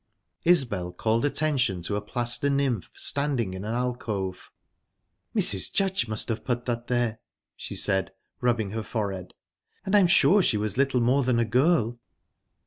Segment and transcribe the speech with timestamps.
[0.45, 4.49] Isbel called attention to a plaster nymph, standing in an alcove.
[5.35, 5.71] "Mrs.
[5.71, 7.19] Judge must have put that there,"
[7.55, 8.11] she said,
[8.41, 9.35] rubbing her forehead;
[9.85, 11.99] "and I am sure she was little more than a girl."